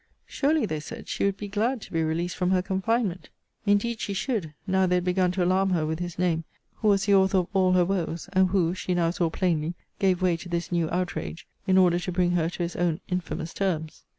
[0.25, 3.29] Surely, they said, she would be glad to be released from her confinement.
[3.67, 6.43] Indeed she should, now they had begun to alarm her with his name,
[6.77, 10.23] who was the author of all her woes: and who, she now saw plainly, gave
[10.23, 14.03] way to this new outrage, in order to bring her to his own infamous terms.